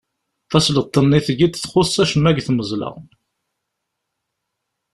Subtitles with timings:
[0.49, 2.89] Tasleḍt-nni tgiḍ txuṣṣ acemma deg tmeẓla.